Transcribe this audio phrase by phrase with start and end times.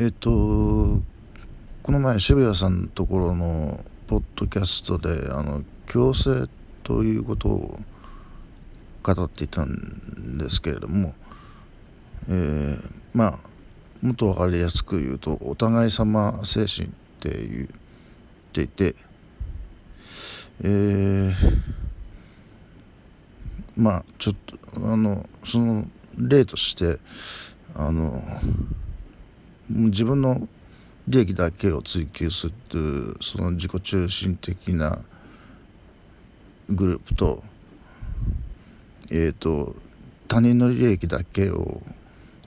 [0.00, 3.78] えっとこの前渋谷さんのところの
[4.08, 6.48] ポッドキャストであの強制
[6.82, 7.78] ということを
[9.04, 11.14] 語っていたんですけれども、
[12.28, 13.38] えー、まあ
[14.02, 16.90] もっと分かりやすく言うとお互い様精神っ
[17.20, 17.68] て言っ
[18.52, 18.96] ていて、
[20.64, 21.32] えー、
[23.76, 25.86] まあちょっとあのその
[26.18, 26.98] 例として
[27.76, 28.20] あの
[29.68, 30.48] 自分の
[31.08, 34.98] 利益だけを追求するというその自己中心的な
[36.68, 37.42] グループと
[39.10, 39.76] え、ー、と
[40.28, 41.82] 他人の利益だけを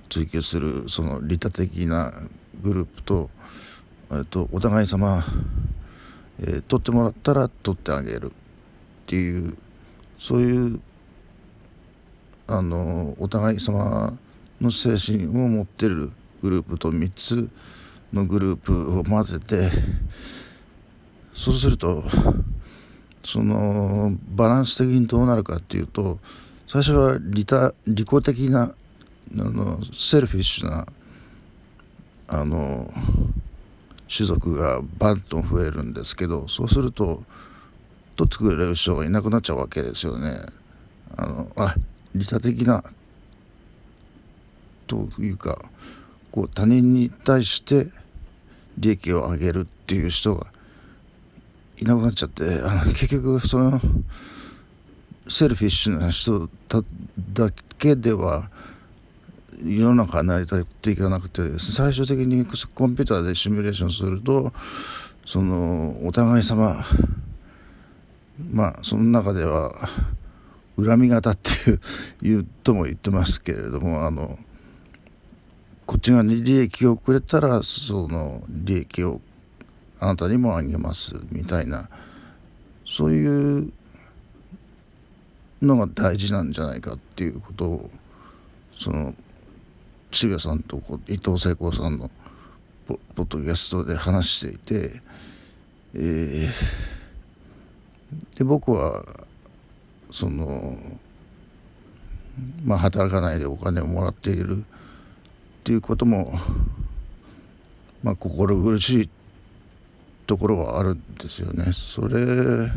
[0.10, 2.12] 追求するその利他的な
[2.62, 3.30] グループと,、
[4.10, 5.24] えーと、お互い様、
[6.40, 8.32] えー、取ってもらったら取ってあげるっ
[9.06, 9.58] ていう
[10.18, 10.80] そういう
[12.48, 14.18] あのお互い様
[14.60, 16.12] の精神を持ってる
[16.48, 17.50] グループと3つ
[18.14, 19.70] のグループを混ぜて
[21.34, 22.06] そうすると
[23.22, 26.20] そのバランス的にどうなるかっていうと
[26.66, 28.74] 最初は利他利己的なあ
[29.34, 30.88] のセルフィッシュな
[32.30, 32.90] あの
[34.10, 37.24] 種族がバンと増えるんですけどそうすると
[38.16, 40.40] 取ってくれる人がいなくなっちゃうわけですよね。
[41.18, 41.76] あのあ
[42.16, 42.84] 利他的な
[44.88, 45.60] というか
[46.32, 47.90] こう他人に対して
[48.78, 50.48] 利益を上げるっていう人が
[51.80, 53.82] いなくなっちゃってあの結局その
[55.30, 56.50] セルフィッシュな人
[57.34, 58.50] だけでは
[59.64, 64.54] 世の中成り立っていかなくて最終的にコンピューターでシミュレーションすると
[65.26, 66.86] そのお互い様
[68.52, 69.74] まあその中では
[70.78, 71.52] 恨み型って
[72.26, 74.38] いうとも言ってますけれどもあの
[76.08, 79.20] ち側に利益をくれたらその利益を
[80.00, 81.90] あなたにもあげますみたいな
[82.86, 83.74] そういう
[85.62, 87.90] のが大事なんじゃないかっていうことを
[88.80, 89.14] その
[90.12, 92.10] 渋谷さんと伊藤聖子さんの
[92.88, 95.02] ポッドキャストで話していて、
[95.94, 99.04] えー、で僕は
[100.10, 100.78] その
[102.64, 104.64] まあ働かないでお金をもらっている
[105.68, 106.32] っていうことも
[108.02, 109.10] まあ心苦しい
[110.26, 111.74] ところはあるんですよね。
[111.74, 112.72] それ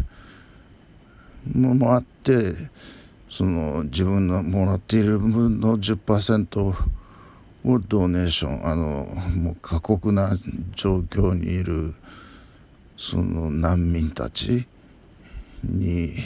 [1.54, 2.56] もあって
[3.28, 6.74] その自分のもらっている分の10%
[7.64, 9.06] をドネーションあの
[9.36, 10.36] もう過酷な
[10.74, 11.94] 状況にいる
[12.96, 14.66] その難民たち
[15.62, 16.16] に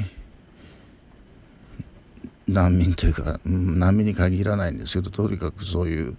[2.54, 6.16] 難民というか難民に限らないんですけどとにかくそういう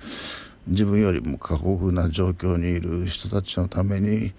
[0.67, 4.33] 自分よりも過酷な状況にいる人たちのために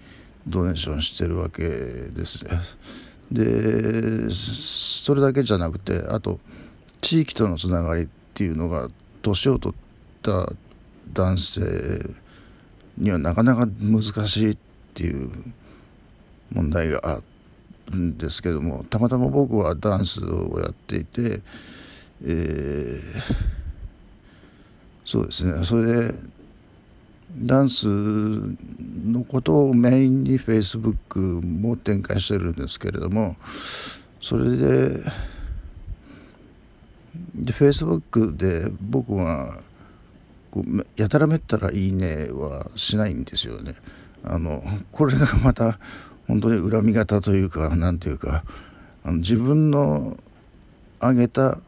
[0.45, 2.51] ドネーションしてるわけですね。
[3.31, 6.39] でそれだけじゃなくてあと
[7.01, 8.89] 地域とのつながりっていうのが
[9.21, 10.53] 年を取った
[11.11, 11.61] 男性
[12.97, 14.57] にはなかなか難しいっ
[14.93, 15.31] ていう
[16.53, 17.21] 問題があ
[17.91, 21.41] るんですけどもたまたま僕はダンスをやっていて、
[22.23, 23.01] えー、
[25.05, 26.13] そうですねそれで
[27.35, 33.35] ダンスのことをメインに Facebook も展開してるんですけれども
[34.21, 35.03] それで
[37.35, 39.61] で Facebook で僕は
[40.51, 43.75] こうやたらめったら「いいね」はしないんですよね。
[44.23, 45.79] あのこれがまた
[46.27, 48.43] 本当に恨み方というか何ていうか
[49.03, 50.17] あの自分の
[50.99, 51.59] 上げた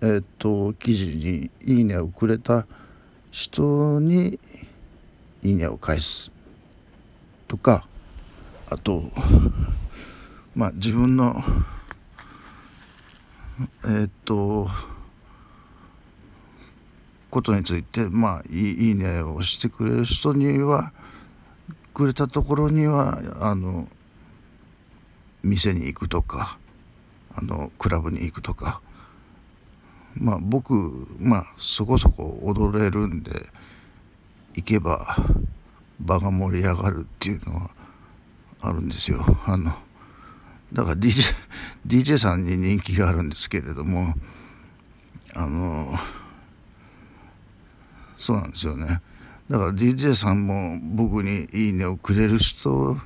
[0.00, 2.66] えっ、と記事に「いいね」をくれた
[3.32, 4.38] 人に
[5.42, 6.30] 「いいね」を返す
[7.48, 7.86] とか
[8.70, 9.10] あと
[10.54, 11.42] まあ自分の
[13.84, 14.70] えっ、と
[17.30, 20.92] ことについてまあいいねをしてくれる人には
[21.92, 23.88] くれたところにはあの
[25.42, 26.56] 店に行くとか
[27.34, 28.80] あのクラブに行くとか
[30.18, 33.46] まあ僕まあそこそこ踊れるんで
[34.54, 35.16] 行けば
[36.00, 37.70] 場が盛り上がるっていうのは
[38.60, 39.24] あるんですよ。
[39.46, 39.72] あの
[40.72, 41.34] だから DJ,
[41.86, 44.14] DJ さんに人気があるんですけれども
[45.34, 45.94] あの
[48.18, 49.00] そうなんですよね。
[49.48, 52.98] だから DJ さんも僕に「いいね」をくれる人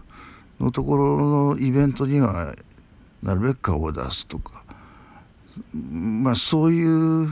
[0.59, 2.55] のところのイベントには
[3.23, 4.63] なるべく顔を出すとか
[5.75, 7.29] まあそういう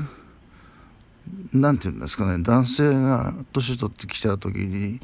[1.52, 5.00] なんて言うんですかね男性が年取ってきた時に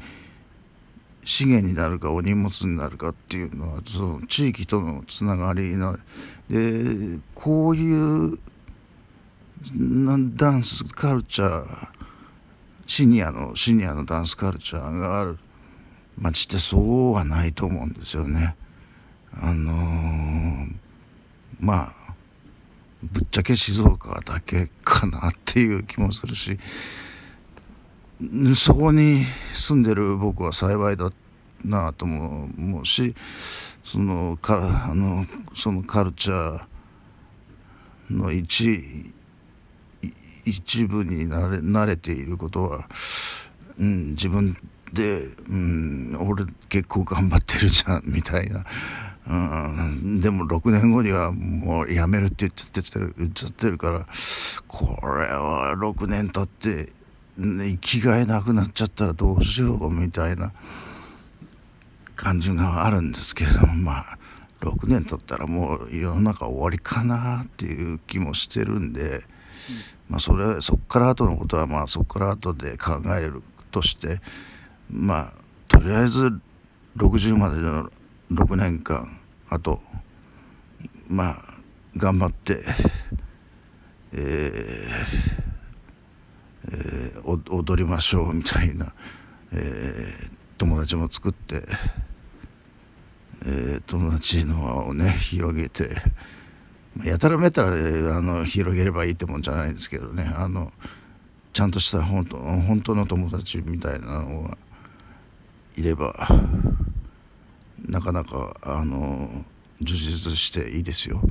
[1.23, 5.97] 資源になるかお荷物になるかっていうのはその地域とのつながりな
[6.49, 8.39] でこういう
[10.35, 11.87] ダンスカルチャー
[12.85, 15.37] シニアのシニアのダンスカルチャーがある
[16.17, 18.55] 街ってそうはないと思うんですよね。
[19.33, 20.75] あのー、
[21.59, 22.06] まあ
[23.03, 26.57] ぶっちゃけ静岡だけかなっていう気もするし
[28.55, 31.11] そこに住んでる僕は幸いだ
[31.63, 33.13] なとも思うし
[33.83, 36.61] そのかあのそのカルチャー
[38.09, 39.13] の一
[40.45, 42.87] 一部になれ慣れていることは、
[43.77, 44.57] うん、自分
[44.93, 48.65] で、うん、俺結構頑張ってるじゃんみたいな。
[49.29, 54.07] うん、でも6年後にはもう辞めるって言っちゃって言っちゃってるから
[54.67, 56.93] これは6年経って
[57.37, 60.53] 生きがいなくなっちゃったらどうしようみたいな
[62.15, 64.17] 感じがあるんですけれどもまあ
[64.61, 69.23] 6年経ったらもう世の中終わりかなっていう気もしてるんで、
[70.09, 74.19] まあそれそっから後のことはまあそっから後で考えるとして
[74.89, 75.33] まあ
[75.67, 76.39] とりあえず
[76.97, 77.89] 60までの
[78.31, 79.07] 6年間
[79.49, 79.79] あと
[81.07, 81.37] まあ
[81.95, 82.63] 頑張って
[84.13, 85.47] えー
[86.69, 88.93] えー、踊りましょうみたいな、
[89.53, 91.63] えー、友達も作って、
[93.45, 95.89] えー、友達の輪をね広げて
[97.05, 97.73] やたらめたら、あ
[98.21, 100.71] の広げればいいってもんじゃないんですけどねあの
[101.53, 104.57] ちゃんとした本当本当の友達みたいなのが
[105.75, 106.27] いれば
[107.85, 109.29] なかなかあの
[109.81, 111.21] 充実していいですよ。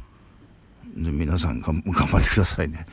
[0.97, 2.87] で皆さん頑張ってくださいね。